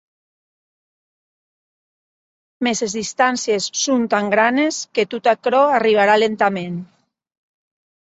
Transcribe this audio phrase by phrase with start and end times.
[2.69, 6.87] Mès es distàncies son tan granes que tot açò arribarà lentaments.